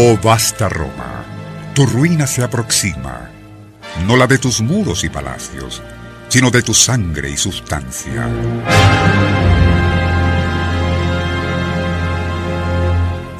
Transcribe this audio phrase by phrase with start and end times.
[0.00, 1.24] Oh vasta Roma,
[1.74, 3.32] tu ruina se aproxima,
[4.06, 5.82] no la de tus muros y palacios,
[6.28, 8.28] sino de tu sangre y sustancia.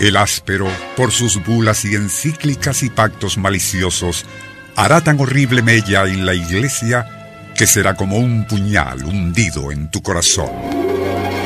[0.00, 0.66] El áspero,
[0.96, 4.26] por sus bulas y encíclicas y pactos maliciosos,
[4.74, 7.17] hará tan horrible mella en la iglesia
[7.58, 10.48] que será como un puñal hundido en tu corazón.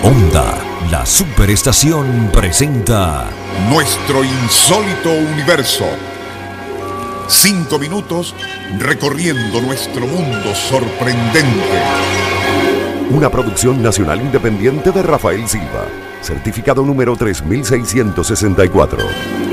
[0.03, 0.59] Onda,
[0.91, 3.31] la superestación presenta
[3.71, 5.87] Nuestro insólito universo.
[7.29, 8.35] Cinco minutos
[8.79, 11.83] recorriendo nuestro mundo sorprendente.
[13.09, 15.87] una producción nacional independiente de Rafael Silva,
[16.21, 19.52] certificado número 3664.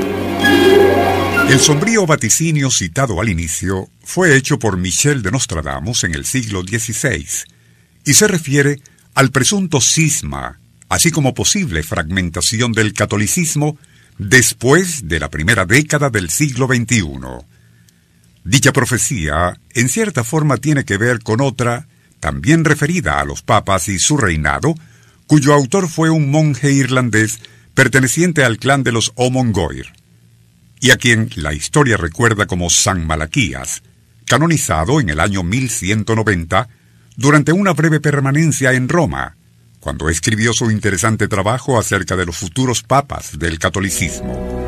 [1.50, 6.62] El sombrío vaticinio citado al inicio fue hecho por Michel de Nostradamus en el siglo
[6.62, 7.26] XVI
[8.04, 8.80] y se refiere
[9.16, 13.76] al presunto cisma, así como posible fragmentación del catolicismo
[14.16, 17.02] después de la primera década del siglo XXI.
[18.44, 21.88] Dicha profecía, en cierta forma, tiene que ver con otra,
[22.20, 24.76] también referida a los papas y su reinado,
[25.26, 27.40] cuyo autor fue un monje irlandés
[27.74, 29.99] perteneciente al clan de los Omongoir,
[30.80, 33.82] y a quien la historia recuerda como San Malaquías,
[34.24, 36.68] canonizado en el año 1190
[37.16, 39.36] durante una breve permanencia en Roma,
[39.78, 44.58] cuando escribió su interesante trabajo acerca de los futuros papas del catolicismo.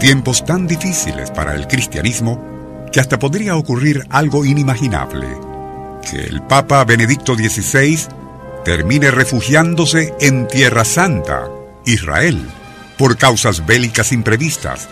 [0.00, 2.55] Tiempos tan difíciles para el cristianismo
[2.96, 5.28] que hasta podría ocurrir algo inimaginable,
[6.10, 7.98] que el Papa Benedicto XVI
[8.64, 11.46] termine refugiándose en Tierra Santa,
[11.84, 12.48] Israel,
[12.96, 14.88] por causas bélicas imprevistas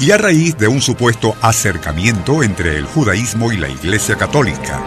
[0.00, 4.82] y a raíz de un supuesto acercamiento entre el judaísmo y la Iglesia Católica.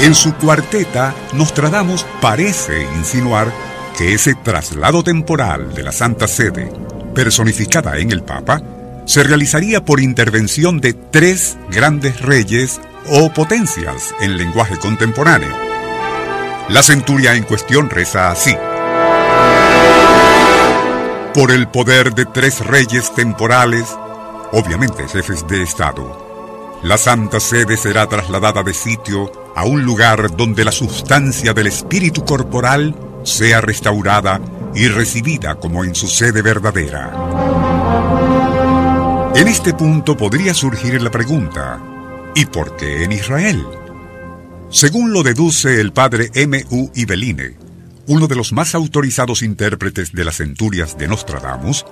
[0.00, 3.52] En su cuarteta, Nostradamus parece insinuar
[3.96, 6.68] que ese traslado temporal de la Santa Sede,
[7.14, 8.60] personificada en el Papa,
[9.08, 15.56] se realizaría por intervención de tres grandes reyes o potencias en lenguaje contemporáneo.
[16.68, 18.54] La centuria en cuestión reza así.
[21.32, 23.86] Por el poder de tres reyes temporales,
[24.52, 30.66] obviamente jefes de Estado, la Santa Sede será trasladada de sitio a un lugar donde
[30.66, 34.38] la sustancia del espíritu corporal sea restaurada
[34.74, 37.77] y recibida como en su sede verdadera.
[39.38, 41.80] En este punto podría surgir la pregunta,
[42.34, 43.64] ¿y por qué en Israel?
[44.68, 46.64] Según lo deduce el padre M.
[46.70, 46.90] U.
[46.92, 47.56] Ibeline,
[48.08, 51.86] uno de los más autorizados intérpretes de las centurias de Nostradamus,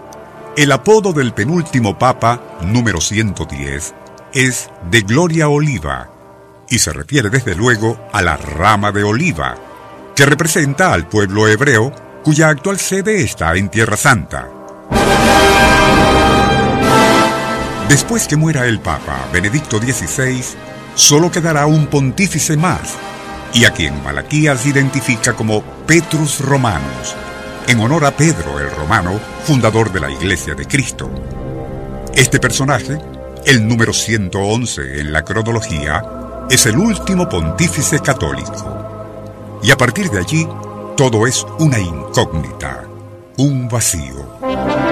[0.57, 3.95] el apodo del penúltimo papa, número 110,
[4.35, 6.11] es de Gloria Oliva,
[6.69, 9.55] y se refiere desde luego a la rama de oliva,
[10.17, 14.49] que representa al pueblo hebreo cuya actual sede está en Tierra Santa.
[17.89, 20.43] Después que muera el Papa Benedicto XVI,
[20.97, 22.97] solo quedará un pontífice más,
[23.55, 27.15] y a quien Malaquías identifica como Petrus Romanus,
[27.69, 31.09] en honor a Pedro el Romano, fundador de la Iglesia de Cristo.
[32.13, 32.99] Este personaje,
[33.45, 36.03] el número 111 en la cronología,
[36.51, 39.61] es el último pontífice católico.
[39.63, 40.47] Y a partir de allí,
[40.97, 42.85] todo es una incógnita,
[43.37, 44.86] un vacío.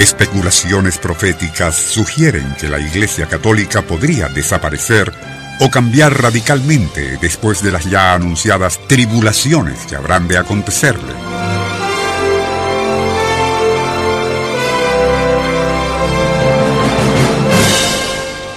[0.00, 5.12] Especulaciones proféticas sugieren que la Iglesia Católica podría desaparecer
[5.60, 11.12] o cambiar radicalmente después de las ya anunciadas tribulaciones que habrán de acontecerle.